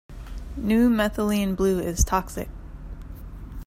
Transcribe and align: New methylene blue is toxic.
New 0.57 0.89
methylene 0.89 1.55
blue 1.55 1.77
is 1.79 2.03
toxic. 2.03 2.49